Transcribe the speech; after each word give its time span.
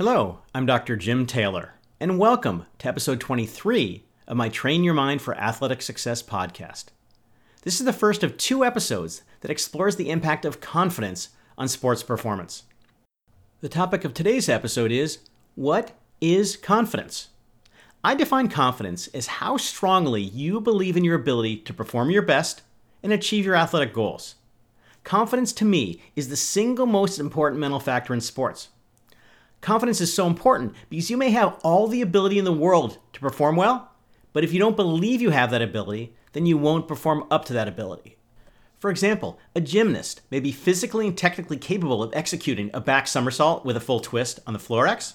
Hello, 0.00 0.38
I'm 0.54 0.64
Dr. 0.64 0.96
Jim 0.96 1.26
Taylor, 1.26 1.74
and 2.00 2.18
welcome 2.18 2.64
to 2.78 2.88
episode 2.88 3.20
23 3.20 4.02
of 4.26 4.34
my 4.34 4.48
Train 4.48 4.82
Your 4.82 4.94
Mind 4.94 5.20
for 5.20 5.36
Athletic 5.36 5.82
Success 5.82 6.22
podcast. 6.22 6.86
This 7.64 7.80
is 7.80 7.84
the 7.84 7.92
first 7.92 8.24
of 8.24 8.38
two 8.38 8.64
episodes 8.64 9.24
that 9.42 9.50
explores 9.50 9.96
the 9.96 10.08
impact 10.08 10.46
of 10.46 10.62
confidence 10.62 11.28
on 11.58 11.68
sports 11.68 12.02
performance. 12.02 12.62
The 13.60 13.68
topic 13.68 14.06
of 14.06 14.14
today's 14.14 14.48
episode 14.48 14.90
is 14.90 15.18
What 15.54 15.92
is 16.18 16.56
confidence? 16.56 17.28
I 18.02 18.14
define 18.14 18.48
confidence 18.48 19.06
as 19.08 19.26
how 19.26 19.58
strongly 19.58 20.22
you 20.22 20.62
believe 20.62 20.96
in 20.96 21.04
your 21.04 21.16
ability 21.16 21.58
to 21.58 21.74
perform 21.74 22.08
your 22.08 22.22
best 22.22 22.62
and 23.02 23.12
achieve 23.12 23.44
your 23.44 23.54
athletic 23.54 23.92
goals. 23.92 24.36
Confidence 25.04 25.52
to 25.52 25.66
me 25.66 26.00
is 26.16 26.30
the 26.30 26.36
single 26.36 26.86
most 26.86 27.18
important 27.18 27.60
mental 27.60 27.80
factor 27.80 28.14
in 28.14 28.22
sports. 28.22 28.70
Confidence 29.60 30.00
is 30.00 30.12
so 30.12 30.26
important 30.26 30.74
because 30.88 31.10
you 31.10 31.16
may 31.16 31.30
have 31.30 31.58
all 31.62 31.86
the 31.86 32.02
ability 32.02 32.38
in 32.38 32.44
the 32.44 32.52
world 32.52 32.98
to 33.12 33.20
perform 33.20 33.56
well, 33.56 33.90
but 34.32 34.44
if 34.44 34.52
you 34.52 34.58
don't 34.58 34.76
believe 34.76 35.20
you 35.20 35.30
have 35.30 35.50
that 35.50 35.62
ability, 35.62 36.14
then 36.32 36.46
you 36.46 36.56
won't 36.56 36.88
perform 36.88 37.24
up 37.30 37.44
to 37.44 37.52
that 37.52 37.68
ability. 37.68 38.16
For 38.78 38.90
example, 38.90 39.38
a 39.54 39.60
gymnast 39.60 40.22
may 40.30 40.40
be 40.40 40.52
physically 40.52 41.06
and 41.06 41.16
technically 41.16 41.58
capable 41.58 42.02
of 42.02 42.14
executing 42.14 42.70
a 42.72 42.80
back 42.80 43.06
somersault 43.06 43.64
with 43.64 43.76
a 43.76 43.80
full 43.80 44.00
twist 44.00 44.40
on 44.46 44.54
the 44.54 44.58
floor 44.58 44.86
ex, 44.86 45.14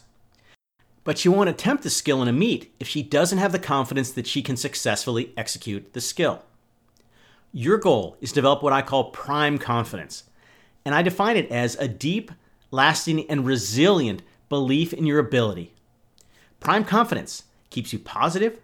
but 1.04 1.18
she 1.18 1.30
won't 1.30 1.50
attempt 1.50 1.82
the 1.82 1.90
skill 1.90 2.22
in 2.22 2.28
a 2.28 2.34
meet 2.34 2.76
if 2.80 2.88
she 2.88 3.02
doesn't 3.02 3.40
have 3.40 3.52
the 3.52 3.60
confidence 3.60 4.12
that 4.12 4.28
she 4.28 4.44
can 4.44 4.58
successfully 4.58 5.34
execute 5.36 5.94
the 5.94 6.02
skill. 6.02 6.44
Your 7.52 7.78
goal 7.78 8.18
is 8.22 8.30
to 8.32 8.36
develop 8.36 8.62
what 8.62 8.74
I 8.74 8.84
call 8.84 9.12
prime 9.12 9.58
confidence, 9.58 10.26
and 10.84 10.94
I 10.94 11.02
define 11.02 11.38
it 11.38 11.50
as 11.50 11.76
a 11.76 11.88
deep, 11.88 12.32
lasting, 12.70 13.28
and 13.30 13.46
resilient 13.46 14.22
belief 14.50 14.94
in 14.94 15.06
your 15.06 15.20
ability. 15.20 15.74
Prime 16.60 16.84
confidence 16.84 17.44
keeps 17.70 17.94
you 17.94 18.00
positive, 18.00 18.60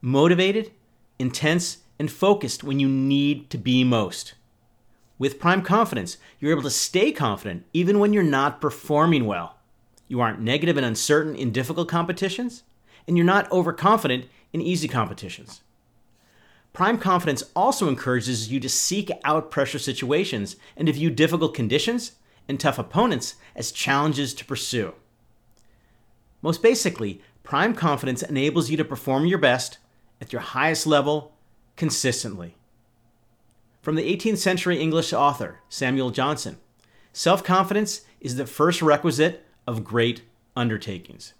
motivated, 0.00 0.72
intense, 1.18 1.78
and 1.98 2.10
focused 2.10 2.62
when 2.62 2.78
you 2.78 2.88
need 2.88 3.50
to 3.50 3.58
be 3.58 3.84
most. 3.84 4.34
With 5.18 5.40
prime 5.40 5.62
confidence, 5.62 6.16
you're 6.38 6.52
able 6.52 6.62
to 6.62 6.70
stay 6.70 7.10
confident 7.10 7.64
even 7.72 7.98
when 7.98 8.12
you're 8.12 8.22
not 8.22 8.60
performing 8.60 9.26
well. 9.26 9.56
You 10.06 10.20
aren't 10.20 10.40
negative 10.40 10.76
and 10.76 10.86
uncertain 10.86 11.34
in 11.34 11.50
difficult 11.50 11.88
competitions, 11.88 12.62
and 13.06 13.16
you're 13.16 13.26
not 13.26 13.50
overconfident 13.50 14.26
in 14.52 14.60
easy 14.60 14.88
competitions. 14.88 15.62
Prime 16.72 16.98
confidence 16.98 17.42
also 17.56 17.88
encourages 17.88 18.52
you 18.52 18.60
to 18.60 18.68
seek 18.68 19.10
out 19.24 19.50
pressure 19.50 19.78
situations 19.78 20.56
and 20.76 20.86
to 20.86 20.92
view 20.92 21.10
difficult 21.10 21.54
conditions 21.54 22.12
and 22.46 22.60
tough 22.60 22.78
opponents 22.78 23.34
as 23.56 23.72
challenges 23.72 24.32
to 24.34 24.44
pursue. 24.44 24.94
Most 26.42 26.62
basically, 26.62 27.20
prime 27.42 27.74
confidence 27.74 28.22
enables 28.22 28.70
you 28.70 28.76
to 28.76 28.84
perform 28.84 29.26
your 29.26 29.38
best 29.38 29.78
at 30.20 30.32
your 30.32 30.42
highest 30.42 30.86
level 30.86 31.34
consistently. 31.76 32.56
From 33.80 33.94
the 33.94 34.16
18th 34.16 34.38
century 34.38 34.78
English 34.78 35.12
author 35.12 35.60
Samuel 35.68 36.10
Johnson, 36.10 36.58
self 37.12 37.42
confidence 37.42 38.02
is 38.20 38.36
the 38.36 38.46
first 38.46 38.82
requisite 38.82 39.46
of 39.66 39.84
great 39.84 40.22
undertakings. 40.56 41.34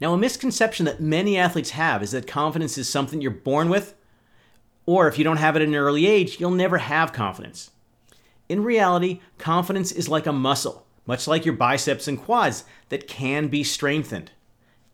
Now, 0.00 0.12
a 0.12 0.18
misconception 0.18 0.86
that 0.86 1.00
many 1.00 1.38
athletes 1.38 1.70
have 1.70 2.02
is 2.02 2.10
that 2.10 2.26
confidence 2.26 2.76
is 2.76 2.88
something 2.88 3.20
you're 3.20 3.30
born 3.30 3.68
with, 3.68 3.94
or 4.86 5.08
if 5.08 5.18
you 5.18 5.24
don't 5.24 5.38
have 5.38 5.56
it 5.56 5.62
at 5.62 5.68
an 5.68 5.74
early 5.74 6.06
age, 6.06 6.38
you'll 6.40 6.50
never 6.50 6.78
have 6.78 7.12
confidence. 7.12 7.70
In 8.48 8.62
reality, 8.62 9.20
confidence 9.38 9.92
is 9.92 10.08
like 10.08 10.26
a 10.26 10.32
muscle, 10.32 10.83
much 11.06 11.26
like 11.26 11.44
your 11.44 11.54
biceps 11.54 12.08
and 12.08 12.20
quads, 12.20 12.64
that 12.88 13.08
can 13.08 13.48
be 13.48 13.62
strengthened. 13.62 14.32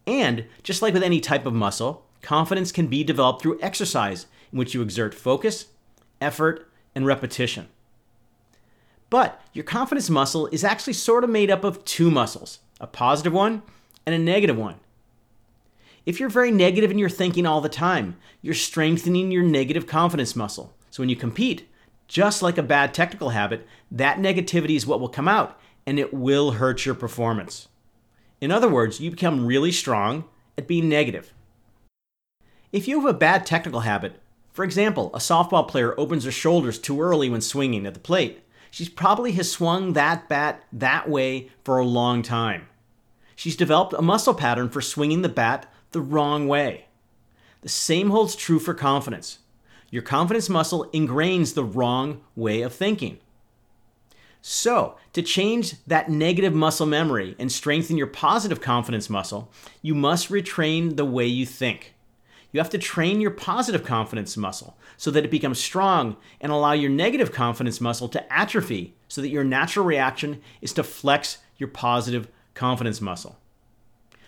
And 0.07 0.47
just 0.63 0.83
like 0.83 0.95
with 0.95 1.03
any 1.03 1.21
type 1.21 1.47
of 1.47 1.55
muscle, 1.55 2.07
confidence 2.23 2.73
can 2.73 2.89
be 2.89 3.05
developed 3.05 3.43
through 3.43 3.61
exercise 3.61 4.27
in 4.53 4.59
which 4.59 4.75
you 4.75 4.83
exert 4.83 5.15
focus, 5.15 5.67
effort, 6.21 6.71
and 6.95 7.07
repetition. 7.07 7.69
But 9.09 9.41
your 9.53 9.65
confidence 9.65 10.09
muscle 10.09 10.47
is 10.49 10.65
actually 10.65 10.93
sort 10.93 11.25
of 11.25 11.31
made 11.31 11.51
up 11.51 11.65
of 11.65 11.85
two 11.85 12.11
muscles 12.11 12.61
a 12.81 12.87
positive 12.87 13.33
one 13.33 13.63
and 14.07 14.15
a 14.15 14.19
negative 14.19 14.57
one. 14.57 14.77
If 16.07 16.19
you're 16.19 16.31
very 16.31 16.51
negative 16.51 16.91
in 16.91 16.99
your 16.99 17.11
thinking 17.11 17.45
all 17.45 17.61
the 17.61 17.69
time, 17.69 18.17
you're 18.41 18.55
strengthening 18.55 19.31
your 19.31 19.43
negative 19.43 19.87
confidence 19.87 20.35
muscle. 20.35 20.75
So 20.91 21.03
when 21.03 21.11
you 21.11 21.17
compete, 21.17 21.69
just 22.09 22.41
like 22.41 22.57
a 22.57 22.63
bad 22.63 22.95
technical 22.95 23.31
habit, 23.31 23.67
that 23.91 24.19
negativity 24.19 24.77
is 24.77 24.87
what 24.87 24.99
will 24.99 25.11
come 25.11 25.29
out 25.29 25.61
and 25.91 25.99
it 25.99 26.15
will 26.15 26.53
hurt 26.53 26.87
your 26.87 26.95
performance. 26.95 27.67
In 28.41 28.53
other 28.53 28.69
words, 28.69 29.01
you 29.01 29.11
become 29.11 29.45
really 29.45 29.73
strong 29.73 30.23
at 30.57 30.69
being 30.69 30.89
negative. 30.89 31.35
If 32.71 32.87
you 32.87 33.01
have 33.01 33.11
a 33.11 33.19
bad 33.19 33.45
technical 33.45 33.81
habit, 33.81 34.23
for 34.53 34.65
example, 34.65 35.11
a 35.13 35.19
softball 35.19 35.67
player 35.67 35.99
opens 35.99 36.23
her 36.23 36.31
shoulders 36.31 36.79
too 36.79 37.03
early 37.03 37.29
when 37.29 37.41
swinging 37.41 37.87
at 37.87 37.95
the 37.95 37.99
plate, 37.99 38.45
she 38.71 38.89
probably 38.89 39.33
has 39.33 39.51
swung 39.51 39.95
that 39.95 40.29
bat 40.29 40.63
that 40.73 41.11
way 41.11 41.51
for 41.65 41.79
a 41.79 41.85
long 41.85 42.23
time. 42.23 42.69
She's 43.35 43.57
developed 43.57 43.93
a 43.93 44.01
muscle 44.01 44.35
pattern 44.35 44.69
for 44.69 44.81
swinging 44.81 45.23
the 45.23 45.29
bat 45.29 45.67
the 45.91 46.01
wrong 46.01 46.47
way. 46.47 46.85
The 47.63 47.69
same 47.69 48.11
holds 48.11 48.37
true 48.37 48.61
for 48.61 48.75
confidence. 48.75 49.41
Your 49.91 50.03
confidence 50.03 50.49
muscle 50.49 50.89
ingrains 50.95 51.55
the 51.55 51.65
wrong 51.65 52.21
way 52.37 52.63
of 52.63 52.73
thinking. 52.73 53.19
So, 54.43 54.97
to 55.13 55.23
change 55.23 55.75
that 55.87 56.09
negative 56.09 56.55
muscle 56.55 56.87
memory 56.87 57.37
and 57.39 57.53
strengthen 57.53 57.99
your 57.99 58.07
positive 58.07 58.61
confidence 58.61 59.11
muscle, 59.11 59.51
you 59.83 59.95
must 59.95 60.31
retrain 60.31 60.97
the 60.97 61.05
way 61.05 61.27
you 61.27 61.45
think. 61.45 61.95
You 62.53 62.59
have 62.61 62.71
to 62.71 62.79
train 62.79 63.21
your 63.21 63.31
positive 63.31 63.85
confidence 63.85 64.37
muscle 64.37 64.77
so 64.97 65.11
that 65.11 65.25
it 65.25 65.31
becomes 65.31 65.61
strong 65.61 66.17
and 66.41 66.51
allow 66.51 66.73
your 66.73 66.91
negative 66.91 67.33
confidence 67.33 67.81
muscle 67.81 68.09
to 68.09 68.33
atrophy 68.33 68.95
so 69.09 69.21
that 69.21 69.29
your 69.29 69.45
natural 69.45 69.85
reaction 69.85 70.41
is 70.61 70.73
to 70.73 70.83
flex 70.83 71.39
your 71.59 71.69
positive 71.69 72.29
confidence 72.55 73.01
muscle. 73.01 73.39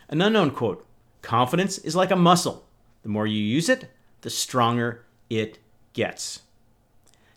An 0.08 0.20
unknown 0.20 0.50
quote 0.50 0.86
Confidence 1.22 1.78
is 1.78 1.96
like 1.96 2.10
a 2.10 2.16
muscle. 2.16 2.64
The 3.02 3.08
more 3.08 3.26
you 3.26 3.42
use 3.42 3.68
it, 3.68 3.90
the 4.20 4.30
stronger 4.30 5.04
it 5.30 5.58
gets. 5.92 6.40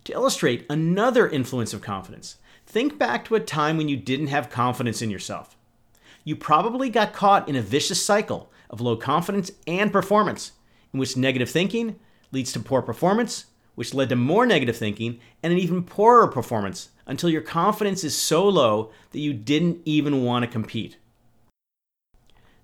To 0.05 0.13
illustrate 0.13 0.65
another 0.69 1.27
influence 1.27 1.73
of 1.73 1.81
confidence, 1.81 2.37
think 2.75 2.99
back 2.99 3.23
to 3.23 3.35
a 3.35 3.39
time 3.39 3.77
when 3.77 3.87
you 3.87 3.95
didn't 3.95 4.27
have 4.27 4.49
confidence 4.49 5.01
in 5.01 5.09
yourself. 5.09 5.55
You 6.25 6.35
probably 6.35 6.89
got 6.89 7.13
caught 7.13 7.47
in 7.47 7.55
a 7.55 7.61
vicious 7.61 8.03
cycle 8.03 8.51
of 8.69 8.81
low 8.81 8.97
confidence 8.97 9.49
and 9.65 9.93
performance, 9.93 10.51
in 10.91 10.99
which 10.99 11.15
negative 11.15 11.49
thinking 11.49 11.97
leads 12.33 12.51
to 12.51 12.59
poor 12.59 12.81
performance, 12.81 13.45
which 13.75 13.93
led 13.93 14.09
to 14.09 14.17
more 14.17 14.45
negative 14.45 14.75
thinking 14.75 15.21
and 15.41 15.53
an 15.53 15.59
even 15.59 15.83
poorer 15.83 16.27
performance 16.27 16.89
until 17.05 17.29
your 17.29 17.41
confidence 17.41 18.03
is 18.03 18.13
so 18.13 18.45
low 18.45 18.91
that 19.11 19.19
you 19.19 19.33
didn't 19.33 19.79
even 19.85 20.25
want 20.25 20.43
to 20.43 20.51
compete. 20.51 20.97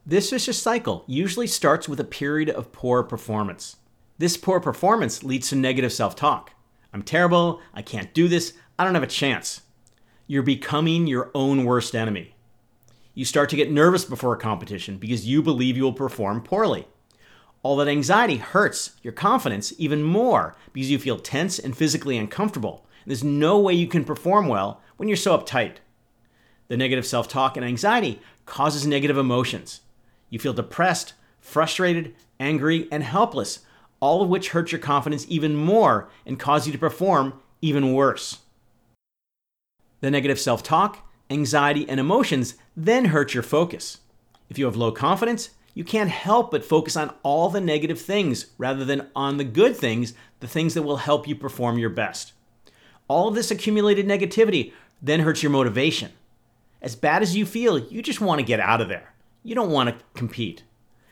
This 0.06 0.30
vicious 0.30 0.62
cycle 0.62 1.06
usually 1.08 1.48
starts 1.48 1.88
with 1.88 2.02
a 2.02 2.04
period 2.04 2.50
of 2.50 2.74
poor 2.74 3.02
performance. 3.02 3.78
This 4.18 4.36
poor 4.36 4.60
performance 4.60 5.24
leads 5.24 5.48
to 5.52 5.56
negative 5.56 5.94
self 5.94 6.18
talk. 6.18 6.52
I'm 6.92 7.02
terrible, 7.02 7.62
I 7.74 7.82
can't 7.82 8.14
do 8.14 8.28
this, 8.28 8.56
I 8.78 8.84
don't 8.84 8.96
have 8.96 9.04
a 9.04 9.08
chance. 9.08 9.62
You're 10.32 10.44
becoming 10.44 11.08
your 11.08 11.30
own 11.36 11.66
worst 11.66 11.94
enemy. 11.94 12.36
You 13.14 13.26
start 13.26 13.50
to 13.50 13.58
get 13.58 13.70
nervous 13.70 14.06
before 14.06 14.34
a 14.34 14.40
competition 14.40 14.96
because 14.96 15.28
you 15.28 15.42
believe 15.42 15.76
you 15.76 15.84
will 15.84 15.92
perform 15.92 16.42
poorly. 16.42 16.88
All 17.64 17.76
that 17.76 17.90
anxiety 17.90 18.38
hurts 18.38 18.92
your 19.04 19.12
confidence 19.12 19.74
even 19.78 20.04
more 20.04 20.56
because 20.72 20.90
you 20.90 21.00
feel 21.00 21.20
tense 21.20 21.60
and 21.60 21.76
physically 21.76 22.18
uncomfortable. 22.18 22.86
There's 23.06 23.26
no 23.26 23.60
way 23.60 23.74
you 23.74 23.88
can 23.88 24.06
perform 24.06 24.48
well 24.48 24.80
when 24.96 25.10
you're 25.10 25.18
so 25.18 25.38
uptight. 25.38 25.80
The 26.70 26.78
negative 26.78 27.06
self 27.06 27.28
talk 27.28 27.58
and 27.58 27.66
anxiety 27.66 28.22
causes 28.46 28.88
negative 28.88 29.18
emotions. 29.18 29.82
You 30.30 30.40
feel 30.40 30.54
depressed, 30.54 31.14
frustrated, 31.42 32.16
angry, 32.40 32.88
and 32.90 33.04
helpless, 33.04 33.66
all 34.00 34.22
of 34.22 34.30
which 34.30 34.52
hurt 34.52 34.72
your 34.72 34.80
confidence 34.80 35.26
even 35.28 35.58
more 35.58 36.10
and 36.26 36.40
cause 36.40 36.68
you 36.68 36.72
to 36.72 36.80
perform 36.80 37.34
even 37.62 37.92
worse. 37.92 38.38
The 40.02 40.12
negative 40.12 40.40
self 40.40 40.62
talk, 40.62 41.08
anxiety, 41.30 41.88
and 41.88 42.00
emotions 42.00 42.56
then 42.76 43.06
hurt 43.06 43.34
your 43.34 43.44
focus. 43.44 44.00
If 44.50 44.58
you 44.60 44.66
have 44.66 44.76
low 44.76 44.92
confidence, 44.92 45.52
you 45.74 45.84
can't 45.84 46.10
help 46.10 46.52
but 46.52 46.66
focus 46.66 46.98
on 46.98 47.14
all 47.24 47.50
the 47.50 47.62
negative 47.62 48.02
things 48.02 48.48
rather 48.58 48.84
than 48.84 49.08
on 49.16 49.38
the 49.38 49.46
good 49.46 49.76
things, 49.76 50.14
the 50.42 50.48
things 50.48 50.74
that 50.74 50.84
will 50.84 50.98
help 50.98 51.28
you 51.28 51.36
perform 51.36 51.78
your 51.78 51.90
best. 51.90 52.34
All 53.08 53.30
of 53.30 53.36
this 53.36 53.52
accumulated 53.52 54.06
negativity 54.06 54.74
then 55.02 55.22
hurts 55.22 55.42
your 55.42 55.52
motivation. 55.52 56.12
As 56.82 56.96
bad 56.96 57.22
as 57.22 57.36
you 57.38 57.46
feel, 57.46 57.80
you 57.80 58.02
just 58.02 58.20
want 58.20 58.40
to 58.40 58.46
get 58.46 58.60
out 58.60 58.82
of 58.82 58.90
there 58.90 59.12
you 59.44 59.56
don't 59.56 59.72
want 59.72 59.90
to 59.90 60.06
compete. 60.14 60.64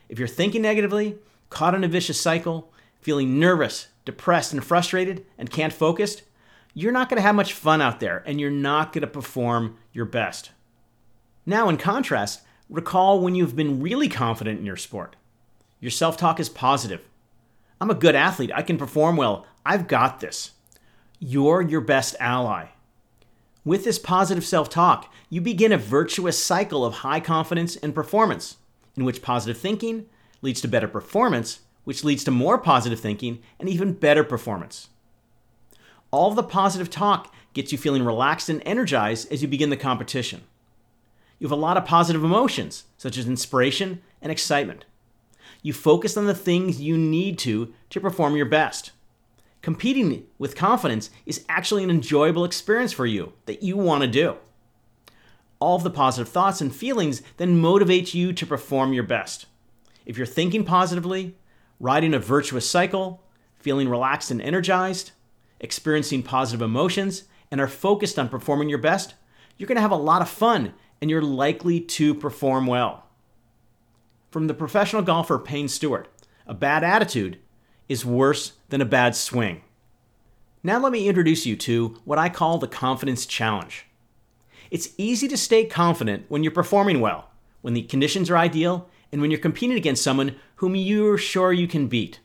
If 0.08 0.20
you're 0.20 0.28
thinking 0.28 0.62
negatively, 0.62 1.18
caught 1.50 1.76
in 1.76 1.84
a 1.84 1.88
vicious 1.88 2.20
cycle, 2.20 2.72
feeling 3.02 3.40
nervous, 3.40 3.88
depressed, 4.06 4.54
and 4.54 4.64
frustrated, 4.64 5.26
and 5.38 5.50
can't 5.50 5.74
focus, 5.74 6.22
you're 6.74 6.92
not 6.92 7.10
going 7.10 7.18
to 7.18 7.24
have 7.24 7.36
much 7.36 7.54
fun 7.54 7.82
out 7.82 8.00
there 8.00 8.24
and 8.26 8.40
you're 8.40 8.52
not 8.52 8.94
going 8.94 9.02
to 9.02 9.08
perform 9.08 9.78
your 9.92 10.06
best. 10.06 10.52
Now, 11.46 11.70
in 11.70 11.78
contrast, 11.78 12.42
recall 12.70 13.20
when 13.20 13.36
you've 13.36 13.56
been 13.56 13.82
really 13.82 14.08
confident 14.08 14.60
in 14.60 14.66
your 14.66 14.78
sport. 14.78 15.16
Your 15.80 15.92
self 15.92 16.18
talk 16.18 16.40
is 16.40 16.50
positive. 16.50 17.08
I'm 17.82 17.90
a 17.90 17.96
good 17.96 18.16
athlete. 18.16 18.52
I 18.54 18.62
can 18.62 18.78
perform 18.78 19.16
well. 19.16 19.46
I've 19.66 19.88
got 19.88 20.20
this. 20.20 20.52
You're 21.20 21.62
your 21.62 21.82
best 21.82 22.16
ally. 22.20 22.68
With 23.66 23.84
this 23.84 24.00
positive 24.00 24.46
self 24.46 24.70
talk, 24.70 25.14
you 25.30 25.42
begin 25.42 25.72
a 25.72 25.78
virtuous 25.78 26.44
cycle 26.44 26.86
of 26.86 26.96
high 26.96 27.20
confidence 27.20 27.76
and 27.76 27.96
performance, 27.96 28.58
in 28.96 29.06
which 29.06 29.22
positive 29.22 29.58
thinking 29.58 30.06
leads 30.42 30.62
to 30.62 30.68
better 30.68 30.88
performance, 30.88 31.60
which 31.84 32.04
leads 32.04 32.24
to 32.24 32.32
more 32.32 32.58
positive 32.58 33.00
thinking 33.00 33.40
and 33.60 33.70
even 33.70 33.94
better 33.94 34.24
performance. 34.24 34.90
All 36.12 36.32
the 36.34 36.44
positive 36.44 36.90
talk 36.90 37.34
gets 37.54 37.72
you 37.72 37.78
feeling 37.78 38.04
relaxed 38.04 38.50
and 38.50 38.62
energized 38.66 39.32
as 39.32 39.42
you 39.42 39.48
begin 39.48 39.70
the 39.70 39.78
competition. 39.78 40.42
You 41.38 41.46
have 41.48 41.58
a 41.58 41.62
lot 41.62 41.78
of 41.78 41.86
positive 41.86 42.24
emotions, 42.24 42.86
such 42.98 43.18
as 43.18 43.28
inspiration 43.28 44.02
and 44.22 44.32
excitement. 44.32 44.86
You 45.62 45.74
focus 45.74 46.18
on 46.18 46.26
the 46.26 46.36
things 46.36 46.82
you 46.82 46.98
need 46.98 47.38
to 47.40 47.74
to 47.90 48.00
perform 48.00 48.36
your 48.36 48.46
best. 48.46 48.92
Competing 49.62 50.26
with 50.38 50.56
confidence 50.56 51.10
is 51.26 51.46
actually 51.50 51.84
an 51.84 51.90
enjoyable 51.90 52.46
experience 52.46 52.94
for 52.94 53.06
you 53.06 53.34
that 53.46 53.62
you 53.62 53.78
want 53.78 54.02
to 54.02 54.08
do. 54.08 54.38
All 55.60 55.76
of 55.76 55.84
the 55.84 55.90
positive 55.90 56.32
thoughts 56.32 56.62
and 56.62 56.74
feelings 56.74 57.22
then 57.38 57.58
motivate 57.58 58.14
you 58.14 58.32
to 58.32 58.46
perform 58.46 58.94
your 58.94 59.04
best. 59.04 59.46
If 60.06 60.18
you're 60.18 60.26
thinking 60.26 60.64
positively, 60.64 61.36
riding 61.80 62.14
a 62.14 62.20
virtuous 62.20 62.70
cycle, 62.70 63.22
feeling 63.58 63.90
relaxed 63.90 64.32
and 64.32 64.42
energized, 64.42 65.12
experiencing 65.60 66.24
positive 66.24 66.62
emotions, 66.62 67.24
and 67.52 67.60
are 67.60 67.68
focused 67.68 68.20
on 68.20 68.30
performing 68.30 68.70
your 68.70 68.78
best, 68.78 69.16
you're 69.58 69.68
going 69.68 69.76
to 69.76 69.82
have 69.82 69.92
a 69.92 69.96
lot 69.96 70.22
of 70.22 70.30
fun 70.30 70.74
and 71.02 71.10
you're 71.10 71.22
likely 71.22 71.80
to 71.80 72.14
perform 72.14 72.68
well. 72.68 73.06
From 74.32 74.48
the 74.48 74.54
professional 74.54 75.02
golfer 75.02 75.40
Payne 75.40 75.68
Stewart, 75.68 76.08
a 76.46 76.54
bad 76.54 76.84
attitude 76.84 77.40
is 77.88 78.06
worse 78.06 78.54
than 78.70 78.82
a 78.82 78.86
bad 78.86 79.16
swing. 79.16 79.62
Now, 80.62 80.80
let 80.80 80.92
me 80.92 81.08
introduce 81.08 81.46
you 81.46 81.56
to 81.58 82.00
what 82.06 82.20
I 82.20 82.30
call 82.30 82.58
the 82.58 82.68
confidence 82.68 83.26
challenge. 83.26 83.86
It's 84.70 84.90
easy 84.98 85.28
to 85.30 85.38
stay 85.38 85.66
confident 85.66 86.26
when 86.28 86.44
you're 86.44 86.52
performing 86.52 87.00
well, 87.00 87.30
when 87.62 87.74
the 87.74 87.84
conditions 87.84 88.30
are 88.30 88.38
ideal, 88.38 88.88
and 89.12 89.22
when 89.22 89.32
you're 89.32 89.40
competing 89.40 89.78
against 89.78 90.04
someone 90.04 90.36
whom 90.58 90.76
you're 90.76 91.18
sure 91.18 91.52
you 91.52 91.68
can 91.68 91.88
beat. 91.88 92.20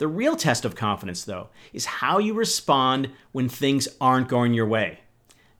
The 0.00 0.08
real 0.08 0.34
test 0.34 0.64
of 0.64 0.74
confidence, 0.74 1.24
though, 1.24 1.50
is 1.74 1.84
how 1.84 2.16
you 2.16 2.32
respond 2.32 3.10
when 3.32 3.50
things 3.50 3.86
aren't 4.00 4.30
going 4.30 4.54
your 4.54 4.66
way. 4.66 5.00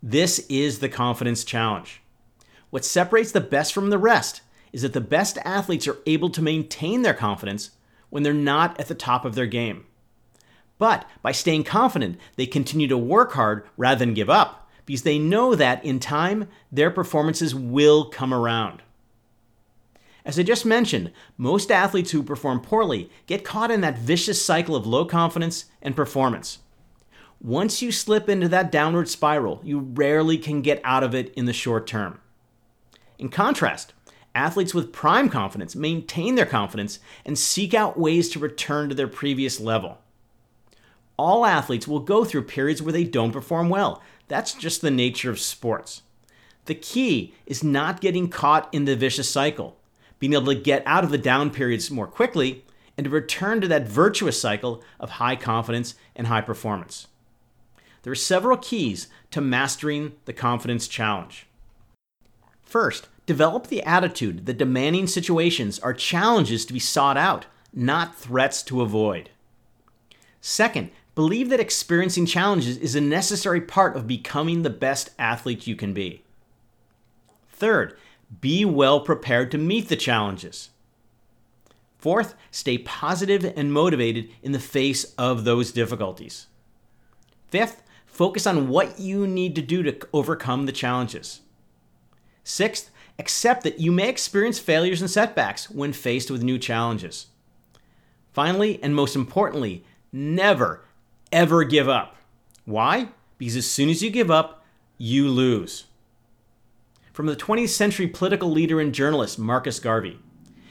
This 0.03 0.39
is 0.49 0.79
the 0.79 0.89
confidence 0.89 1.45
challenge. 1.45 2.01
What 2.71 2.87
separates 2.87 3.33
the 3.33 3.43
best 3.43 3.75
from 3.75 3.91
the 3.91 3.99
rest 3.99 4.41
is 4.73 4.81
that 4.81 4.95
the 4.95 5.01
best 5.03 5.37
athletes 5.45 5.87
are 5.87 5.99
able 6.07 6.31
to 6.31 6.41
maintain 6.41 7.03
their 7.03 7.13
confidence 7.13 7.73
when 8.09 8.23
they're 8.23 8.33
not 8.33 8.81
at 8.81 8.89
the 8.89 8.95
top 8.95 9.27
of 9.27 9.35
their 9.35 9.45
game. 9.45 9.85
But 10.79 11.05
by 11.21 11.33
staying 11.33 11.65
confident, 11.65 12.17
they 12.37 12.47
continue 12.47 12.89
to 12.89 12.97
work 12.97 13.33
hard 13.33 13.69
rather 13.77 13.99
than 13.99 14.15
give 14.15 14.31
up 14.31 14.71
because 14.87 15.03
they 15.03 15.19
know 15.19 15.55
that 15.55 15.85
in 15.85 16.01
time, 16.01 16.49
their 16.73 16.91
performances 16.91 17.55
will 17.55 18.07
come 18.07 18.33
around. 18.33 18.81
As 20.25 20.39
I 20.39 20.43
just 20.43 20.67
mentioned, 20.67 21.13
most 21.37 21.71
athletes 21.71 22.11
who 22.11 22.23
perform 22.23 22.61
poorly 22.61 23.11
get 23.27 23.45
caught 23.45 23.71
in 23.71 23.81
that 23.81 23.99
vicious 23.99 24.45
cycle 24.45 24.77
of 24.77 24.87
low 24.87 25.05
confidence 25.05 25.67
and 25.81 25.97
performance. 25.97 26.59
Once 27.41 27.81
you 27.81 27.91
slip 27.91 28.29
into 28.29 28.49
that 28.49 28.71
downward 28.71 29.09
spiral, 29.09 29.61
you 29.65 29.79
rarely 29.79 30.37
can 30.37 30.61
get 30.61 30.81
out 30.85 31.03
of 31.03 31.15
it 31.15 31.33
in 31.35 31.47
the 31.47 31.53
short 31.53 31.87
term. 31.87 32.21
In 33.19 33.31
contrast, 33.31 33.95
athletes 34.35 34.75
with 34.75 34.93
prime 34.93 35.31
confidence 35.31 35.75
maintain 35.75 36.35
their 36.35 36.47
confidence 36.47 36.99
and 37.25 37.39
seek 37.39 37.73
out 37.73 37.99
ways 37.99 38.29
to 38.31 38.39
return 38.39 38.91
to 38.91 38.95
their 38.95 39.09
previous 39.09 39.59
level. 39.59 39.99
All 41.17 41.47
athletes 41.47 41.89
will 41.89 42.01
go 42.01 42.25
through 42.25 42.45
periods 42.45 42.83
where 42.83 42.93
they 42.93 43.05
don't 43.05 43.33
perform 43.33 43.71
well. 43.71 44.03
That's 44.29 44.55
just 44.55 44.81
the 44.81 44.91
nature 44.91 45.31
of 45.31 45.41
sports. 45.41 46.03
The 46.67 46.75
key 46.75 47.35
is 47.47 47.65
not 47.65 48.01
getting 48.01 48.29
caught 48.29 48.73
in 48.73 48.85
the 48.85 48.97
vicious 48.97 49.29
cycle, 49.29 49.77
being 50.21 50.35
able 50.35 50.47
to 50.47 50.55
get 50.55 50.85
out 50.87 51.03
of 51.03 51.11
the 51.11 51.19
down 51.19 51.51
periods 51.51 51.91
more 51.91 52.07
quickly, 52.07 52.65
and 52.97 53.05
to 53.05 53.11
return 53.11 53.61
to 53.61 53.67
that 53.69 53.89
virtuous 53.89 54.41
cycle 54.41 54.83
of 55.01 55.11
high 55.11 55.35
confidence 55.35 55.95
and 56.15 56.29
high 56.29 56.43
performance. 56.43 57.09
There 58.03 58.13
are 58.13 58.17
several 58.17 58.57
keys 58.57 59.09
to 59.31 59.41
mastering 59.41 60.13
the 60.27 60.33
confidence 60.33 60.87
challenge. 60.87 61.47
First, 62.63 63.09
develop 63.27 63.67
the 63.67 63.83
attitude 63.83 64.47
that 64.47 64.59
demanding 64.59 65.07
situations 65.07 65.79
are 65.81 65.93
challenges 65.93 66.65
to 66.67 66.73
be 66.73 66.79
sought 66.79 67.17
out, 67.17 67.47
not 67.73 68.15
threats 68.15 68.63
to 68.65 68.83
avoid. 68.83 69.31
Second, 70.41 70.91
believe 71.15 71.49
that 71.51 71.61
experiencing 71.61 72.27
challenges 72.27 72.77
is 72.77 72.95
a 72.95 73.01
necessary 73.01 73.61
part 73.61 73.97
of 73.97 74.07
becoming 74.07 74.63
the 74.63 74.71
best 74.71 75.11
athlete 75.19 75.67
you 75.67 75.77
can 75.77 75.93
be. 75.93 76.23
Third, 77.51 77.97
be 78.41 78.65
well 78.65 79.01
prepared 79.01 79.51
to 79.51 79.59
meet 79.59 79.89
the 79.89 79.97
challenges. 79.97 80.71
Fourth, 81.99 82.35
stay 82.51 82.79
positive 82.79 83.45
and 83.57 83.73
motivated 83.73 84.31
in 84.43 84.53
the 84.53 84.59
face 84.59 85.05
of 85.19 85.45
those 85.45 85.73
difficulties. 85.73 86.47
Fifth, 87.49 87.83
focus 88.07 88.47
on 88.47 88.69
what 88.69 88.99
you 88.99 89.27
need 89.27 89.55
to 89.57 89.63
do 89.63 89.83
to 89.83 89.99
overcome 90.13 90.67
the 90.67 90.73
challenges. 90.73 91.41
Sixth, 92.43 92.91
accept 93.19 93.65
that 93.65 93.81
you 93.81 93.93
may 93.93 94.09
experience 94.09 94.59
failures 94.59 95.03
and 95.03 95.11
setbacks 95.11 95.69
when 95.69 95.93
faced 95.93 96.31
with 96.31 96.43
new 96.43 96.59
challenges. 96.59 97.27
Finally, 98.33 98.83
and 98.83 98.95
most 98.95 99.15
importantly, 99.15 99.85
never, 100.13 100.85
ever 101.31 101.65
give 101.65 101.89
up. 101.89 102.17
Why? 102.65 103.09
Because 103.37 103.57
as 103.57 103.71
soon 103.71 103.91
as 103.91 104.03
you 104.03 104.11
give 104.11 104.31
up, 104.31 104.65
you 104.97 105.29
lose. 105.29 105.85
From 107.13 107.27
the 107.27 107.37
20th 107.37 107.71
century 107.71 108.07
political 108.07 108.51
leader 108.51 108.81
and 108.81 108.95
journalist 108.95 109.39
Marcus 109.39 109.81
Garvey 109.81 110.19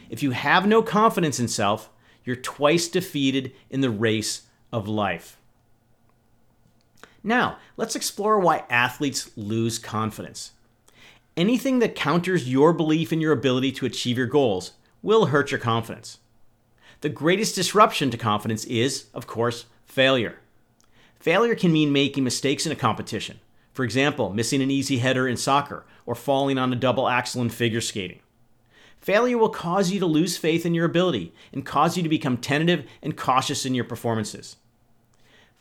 If 0.09 0.23
you 0.23 0.31
have 0.31 0.65
no 0.65 0.81
confidence 0.81 1.39
in 1.39 1.47
self, 1.47 1.89
you're 2.23 2.35
twice 2.35 2.87
defeated 2.87 3.53
in 3.69 3.81
the 3.81 3.89
race 3.89 4.43
of 4.71 4.87
life. 4.87 5.37
Now, 7.23 7.57
let's 7.75 7.95
explore 7.95 8.39
why 8.39 8.63
athletes 8.69 9.31
lose 9.35 9.77
confidence. 9.77 10.53
Anything 11.35 11.79
that 11.79 11.95
counters 11.95 12.49
your 12.49 12.73
belief 12.73 13.11
in 13.11 13.21
your 13.21 13.33
ability 13.33 13.71
to 13.73 13.85
achieve 13.85 14.17
your 14.17 14.27
goals 14.27 14.73
will 15.01 15.27
hurt 15.27 15.51
your 15.51 15.59
confidence. 15.59 16.19
The 17.01 17.09
greatest 17.09 17.55
disruption 17.55 18.11
to 18.11 18.17
confidence 18.17 18.65
is, 18.65 19.05
of 19.13 19.27
course, 19.27 19.65
failure. 19.85 20.39
Failure 21.19 21.55
can 21.55 21.71
mean 21.71 21.91
making 21.91 22.23
mistakes 22.23 22.65
in 22.65 22.71
a 22.71 22.75
competition. 22.75 23.39
For 23.79 23.85
example, 23.85 24.33
missing 24.33 24.61
an 24.61 24.69
easy 24.69 24.97
header 24.97 25.25
in 25.25 25.37
soccer 25.37 25.85
or 26.05 26.13
falling 26.13 26.57
on 26.57 26.73
a 26.73 26.75
double 26.75 27.07
axel 27.07 27.41
in 27.41 27.47
figure 27.47 27.79
skating. 27.79 28.19
Failure 28.99 29.37
will 29.37 29.47
cause 29.47 29.89
you 29.89 30.01
to 30.01 30.05
lose 30.05 30.35
faith 30.35 30.65
in 30.65 30.73
your 30.73 30.83
ability 30.83 31.33
and 31.53 31.65
cause 31.65 31.95
you 31.95 32.03
to 32.03 32.09
become 32.09 32.35
tentative 32.35 32.85
and 33.01 33.15
cautious 33.15 33.65
in 33.65 33.73
your 33.73 33.85
performances. 33.85 34.57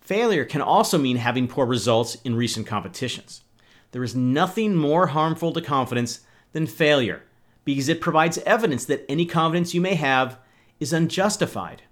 Failure 0.01 0.45
can 0.45 0.61
also 0.61 0.99
mean 0.99 1.19
having 1.19 1.47
poor 1.47 1.65
results 1.65 2.17
in 2.25 2.35
recent 2.35 2.67
competitions. 2.67 3.45
There 3.93 4.03
is 4.03 4.17
nothing 4.17 4.75
more 4.75 5.07
harmful 5.07 5.53
to 5.53 5.61
confidence 5.61 6.23
than 6.51 6.67
failure 6.67 7.23
because 7.65 7.89
it 7.89 8.01
provides 8.01 8.39
evidence 8.39 8.85
that 8.87 9.07
any 9.09 9.27
confidence 9.27 9.75
you 9.75 9.81
may 9.81 9.95
have 9.95 10.41
is 10.81 10.93
unjustified. 10.93 11.83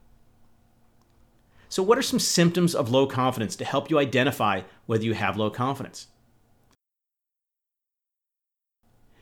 So, 1.69 1.85
what 1.85 1.99
are 1.99 2.03
some 2.03 2.19
symptoms 2.19 2.75
of 2.75 2.91
low 2.91 3.07
confidence 3.07 3.55
to 3.55 3.65
help 3.65 3.91
you 3.91 4.01
identify 4.01 4.63
whether 4.87 5.05
you 5.05 5.15
have 5.15 5.37
low 5.37 5.51
confidence? 5.51 6.09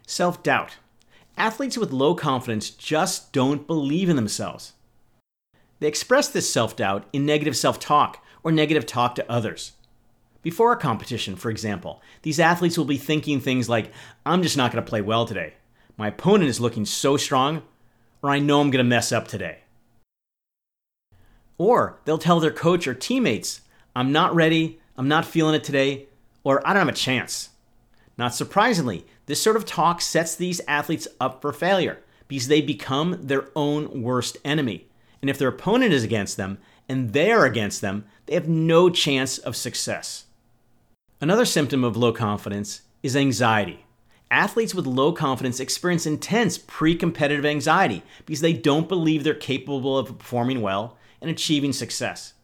Self 0.06 0.42
doubt. 0.42 0.76
Athletes 1.36 1.78
with 1.78 1.92
low 1.92 2.14
confidence 2.14 2.70
just 2.70 3.32
don't 3.32 3.66
believe 3.66 4.08
in 4.08 4.16
themselves. 4.16 4.74
They 5.80 5.88
express 5.88 6.28
this 6.28 6.50
self 6.50 6.76
doubt 6.76 7.06
in 7.12 7.26
negative 7.26 7.56
self 7.56 7.80
talk 7.80 8.24
or 8.42 8.52
negative 8.52 8.86
talk 8.86 9.14
to 9.16 9.30
others. 9.30 9.72
Before 10.42 10.72
a 10.72 10.76
competition, 10.76 11.36
for 11.36 11.50
example, 11.50 12.02
these 12.22 12.38
athletes 12.38 12.76
will 12.76 12.84
be 12.84 12.98
thinking 12.98 13.40
things 13.40 13.68
like, 13.68 13.90
I'm 14.26 14.42
just 14.42 14.58
not 14.58 14.70
going 14.70 14.84
to 14.84 14.88
play 14.88 15.00
well 15.00 15.24
today. 15.24 15.54
My 15.96 16.08
opponent 16.08 16.50
is 16.50 16.60
looking 16.60 16.84
so 16.84 17.16
strong, 17.16 17.62
or 18.22 18.28
I 18.28 18.40
know 18.40 18.60
I'm 18.60 18.70
going 18.70 18.84
to 18.84 18.88
mess 18.88 19.10
up 19.10 19.26
today. 19.26 19.60
Or 21.56 21.98
they'll 22.04 22.18
tell 22.18 22.40
their 22.40 22.50
coach 22.50 22.86
or 22.86 22.94
teammates, 22.94 23.62
I'm 23.96 24.12
not 24.12 24.34
ready, 24.34 24.80
I'm 24.98 25.08
not 25.08 25.24
feeling 25.24 25.54
it 25.54 25.64
today, 25.64 26.08
or 26.42 26.66
I 26.66 26.74
don't 26.74 26.84
have 26.84 26.94
a 26.94 26.96
chance. 26.96 27.48
Not 28.16 28.34
surprisingly, 28.34 29.06
this 29.26 29.42
sort 29.42 29.56
of 29.56 29.64
talk 29.64 30.00
sets 30.00 30.34
these 30.34 30.60
athletes 30.68 31.08
up 31.20 31.42
for 31.42 31.52
failure 31.52 32.00
because 32.28 32.48
they 32.48 32.60
become 32.60 33.18
their 33.20 33.48
own 33.56 34.02
worst 34.02 34.36
enemy. 34.44 34.88
And 35.20 35.30
if 35.30 35.38
their 35.38 35.48
opponent 35.48 35.92
is 35.92 36.04
against 36.04 36.36
them 36.36 36.58
and 36.88 37.12
they're 37.12 37.44
against 37.44 37.80
them, 37.80 38.04
they 38.26 38.34
have 38.34 38.48
no 38.48 38.90
chance 38.90 39.38
of 39.38 39.56
success. 39.56 40.26
Another 41.20 41.44
symptom 41.44 41.84
of 41.84 41.96
low 41.96 42.12
confidence 42.12 42.82
is 43.02 43.16
anxiety. 43.16 43.84
athletes 44.30 44.74
with 44.74 44.86
low 44.86 45.12
confidence 45.12 45.60
experience 45.60 46.06
intense 46.06 46.58
pre 46.58 46.94
competitive 46.96 47.44
anxiety 47.46 48.02
because 48.26 48.40
they 48.40 48.52
don't 48.52 48.88
believe 48.88 49.22
they're 49.22 49.34
capable 49.34 49.96
of 49.96 50.18
performing 50.18 50.60
well 50.60 50.96
and 51.20 51.30
achieving 51.30 51.72
success. 51.72 52.34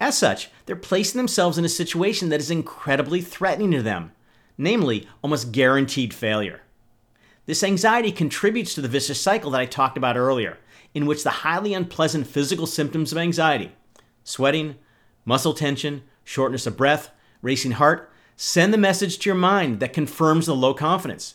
As 0.00 0.18
such, 0.18 0.50
they're 0.66 0.76
placing 0.76 1.18
themselves 1.18 1.58
in 1.58 1.64
a 1.64 1.68
situation 1.68 2.28
that 2.28 2.40
is 2.40 2.50
incredibly 2.50 3.20
threatening 3.20 3.70
to 3.70 3.82
them, 3.82 4.12
namely, 4.56 5.08
almost 5.22 5.52
guaranteed 5.52 6.14
failure. 6.14 6.60
This 7.46 7.64
anxiety 7.64 8.12
contributes 8.12 8.74
to 8.74 8.80
the 8.80 8.88
vicious 8.88 9.20
cycle 9.20 9.50
that 9.50 9.60
I 9.60 9.66
talked 9.66 9.96
about 9.96 10.16
earlier, 10.16 10.58
in 10.94 11.06
which 11.06 11.24
the 11.24 11.30
highly 11.30 11.74
unpleasant 11.74 12.26
physical 12.26 12.66
symptoms 12.66 13.12
of 13.12 13.18
anxiety 13.18 13.72
sweating, 14.24 14.76
muscle 15.24 15.54
tension, 15.54 16.02
shortness 16.22 16.66
of 16.66 16.76
breath, 16.76 17.10
racing 17.40 17.72
heart 17.72 18.08
send 18.36 18.72
the 18.72 18.78
message 18.78 19.18
to 19.18 19.28
your 19.28 19.36
mind 19.36 19.80
that 19.80 19.92
confirms 19.92 20.46
the 20.46 20.54
low 20.54 20.74
confidence, 20.74 21.34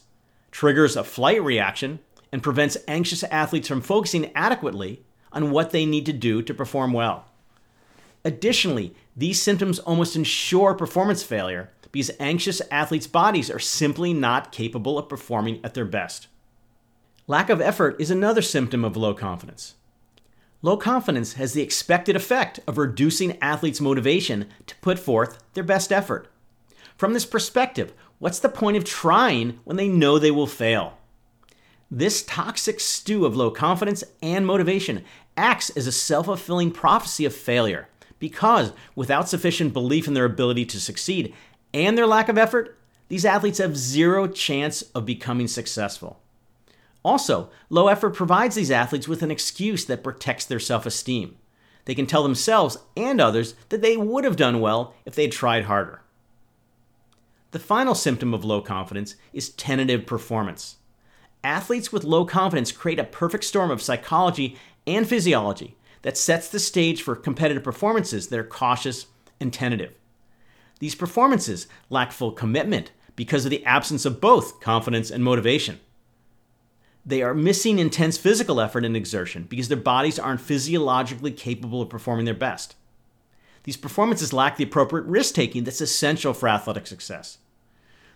triggers 0.51 0.95
a 0.95 1.03
flight 1.03 1.41
reaction, 1.43 1.99
and 2.31 2.43
prevents 2.43 2.77
anxious 2.87 3.23
athletes 3.25 3.67
from 3.67 3.81
focusing 3.81 4.31
adequately 4.35 5.01
on 5.31 5.51
what 5.51 5.71
they 5.71 5.85
need 5.85 6.05
to 6.05 6.13
do 6.13 6.41
to 6.41 6.53
perform 6.53 6.93
well. 6.93 7.25
Additionally, 8.25 8.93
these 9.15 9.41
symptoms 9.41 9.79
almost 9.79 10.15
ensure 10.15 10.73
performance 10.73 11.23
failure 11.23 11.69
because 11.91 12.11
anxious 12.19 12.61
athletes' 12.71 13.07
bodies 13.07 13.49
are 13.49 13.59
simply 13.59 14.13
not 14.13 14.51
capable 14.51 14.97
of 14.97 15.09
performing 15.09 15.59
at 15.63 15.73
their 15.73 15.85
best. 15.85 16.27
Lack 17.27 17.49
of 17.49 17.61
effort 17.61 17.95
is 17.99 18.09
another 18.09 18.41
symptom 18.41 18.85
of 18.85 18.95
low 18.95 19.13
confidence. 19.13 19.75
Low 20.61 20.77
confidence 20.77 21.33
has 21.33 21.53
the 21.53 21.61
expected 21.61 22.15
effect 22.15 22.59
of 22.67 22.77
reducing 22.77 23.37
athletes' 23.41 23.81
motivation 23.81 24.47
to 24.65 24.75
put 24.77 24.97
forth 24.97 25.37
their 25.53 25.63
best 25.63 25.91
effort. 25.91 26.27
From 26.95 27.13
this 27.13 27.25
perspective, 27.25 27.93
what's 28.19 28.39
the 28.39 28.49
point 28.49 28.77
of 28.77 28.83
trying 28.83 29.59
when 29.65 29.77
they 29.77 29.87
know 29.87 30.17
they 30.17 30.31
will 30.31 30.47
fail? 30.47 30.97
This 31.91 32.23
toxic 32.23 32.79
stew 32.79 33.25
of 33.25 33.35
low 33.35 33.51
confidence 33.51 34.03
and 34.21 34.45
motivation 34.45 35.03
acts 35.37 35.69
as 35.71 35.85
a 35.85 35.91
self 35.91 36.25
fulfilling 36.25 36.71
prophecy 36.71 37.23
of 37.23 37.35
failure 37.35 37.87
because 38.19 38.73
without 38.95 39.29
sufficient 39.29 39.73
belief 39.73 40.07
in 40.07 40.13
their 40.13 40.25
ability 40.25 40.65
to 40.65 40.79
succeed 40.79 41.33
and 41.77 41.95
their 41.95 42.07
lack 42.07 42.27
of 42.27 42.39
effort, 42.39 42.75
these 43.07 43.23
athletes 43.23 43.59
have 43.59 43.77
zero 43.77 44.27
chance 44.27 44.81
of 44.81 45.05
becoming 45.05 45.47
successful. 45.47 46.19
Also, 47.05 47.51
low 47.69 47.87
effort 47.87 48.15
provides 48.15 48.55
these 48.55 48.71
athletes 48.71 49.07
with 49.07 49.21
an 49.21 49.29
excuse 49.29 49.85
that 49.85 50.03
protects 50.03 50.45
their 50.45 50.59
self 50.59 50.87
esteem. 50.87 51.37
They 51.85 51.93
can 51.93 52.07
tell 52.07 52.23
themselves 52.23 52.77
and 52.97 53.21
others 53.21 53.53
that 53.69 53.81
they 53.81 53.95
would 53.95 54.23
have 54.23 54.35
done 54.35 54.59
well 54.59 54.95
if 55.05 55.13
they 55.15 55.21
had 55.21 55.31
tried 55.31 55.65
harder. 55.65 56.01
The 57.51 57.59
final 57.59 57.95
symptom 57.95 58.33
of 58.33 58.43
low 58.43 58.59
confidence 58.61 59.15
is 59.31 59.49
tentative 59.49 60.05
performance. 60.05 60.77
Athletes 61.43 61.93
with 61.93 62.03
low 62.03 62.25
confidence 62.25 62.71
create 62.71 62.99
a 62.99 63.05
perfect 63.05 63.43
storm 63.43 63.69
of 63.69 63.83
psychology 63.83 64.57
and 64.85 65.07
physiology 65.07 65.77
that 66.01 66.17
sets 66.17 66.49
the 66.49 66.59
stage 66.59 67.03
for 67.03 67.15
competitive 67.15 67.63
performances 67.63 68.27
that 68.27 68.39
are 68.39 68.43
cautious 68.43 69.05
and 69.39 69.53
tentative. 69.53 69.96
These 70.79 70.95
performances 70.95 71.67
lack 71.89 72.11
full 72.11 72.31
commitment 72.31 72.91
because 73.15 73.45
of 73.45 73.51
the 73.51 73.65
absence 73.65 74.05
of 74.05 74.21
both 74.21 74.59
confidence 74.59 75.09
and 75.09 75.23
motivation. 75.23 75.79
They 77.05 77.21
are 77.21 77.33
missing 77.33 77.79
intense 77.79 78.17
physical 78.17 78.59
effort 78.59 78.85
and 78.85 78.95
exertion 78.95 79.43
because 79.43 79.69
their 79.69 79.77
bodies 79.77 80.19
aren't 80.19 80.41
physiologically 80.41 81.31
capable 81.31 81.81
of 81.81 81.89
performing 81.89 82.25
their 82.25 82.33
best. 82.33 82.75
These 83.63 83.77
performances 83.77 84.33
lack 84.33 84.57
the 84.57 84.65
appropriate 84.65 85.05
risk 85.05 85.33
taking 85.33 85.63
that's 85.63 85.81
essential 85.81 86.33
for 86.33 86.49
athletic 86.49 86.85
success. 86.85 87.39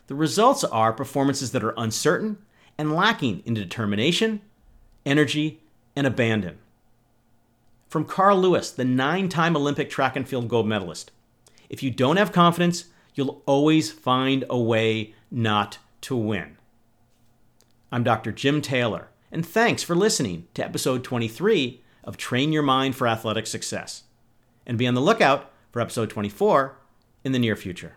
The 0.08 0.16
results 0.16 0.64
are 0.66 0.94
performances 0.94 1.52
that 1.52 1.64
are 1.64 1.74
uncertain 1.78 2.38
and 2.78 2.96
lacking 2.96 3.44
in 3.46 3.54
determination, 3.54 4.42
energy, 5.06 5.62
and 5.96 6.06
abandon. 6.06 6.58
From 7.88 8.06
Carl 8.06 8.40
Lewis, 8.40 8.72
the 8.72 8.86
nine 8.86 9.30
time 9.30 9.56
Olympic 9.56 9.90
track 9.90 10.16
and 10.16 10.28
field 10.28 10.48
gold 10.48 10.68
medalist 10.68 11.12
if 11.72 11.82
you 11.82 11.90
don't 11.90 12.18
have 12.18 12.34
confidence, 12.34 12.86
you'll 13.16 13.42
always 13.46 13.90
find 13.90 14.44
a 14.50 14.60
way 14.60 15.16
not 15.32 15.78
to 16.02 16.18
win. 16.18 16.58
I'm 17.94 18.04
Dr. 18.04 18.34
Jim 18.34 18.62
Taylor, 18.62 19.08
and 19.32 19.46
thanks 19.46 19.82
for 19.82 19.96
listening 19.96 20.48
to 20.54 20.66
episode 20.66 21.02
23 21.06 21.82
of 22.04 22.18
Train 22.18 22.52
Your 22.52 22.62
Mind 22.62 22.98
for 22.98 23.08
Athletic 23.08 23.48
Success. 23.48 24.04
And 24.68 24.78
be 24.78 24.86
on 24.86 24.96
the 24.96 25.02
lookout 25.02 25.50
for 25.72 25.80
episode 25.80 26.10
24 26.10 26.76
in 27.24 27.32
the 27.32 27.40
near 27.40 27.56
future. 27.56 27.94